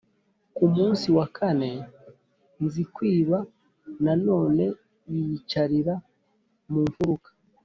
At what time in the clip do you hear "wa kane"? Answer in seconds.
1.17-1.71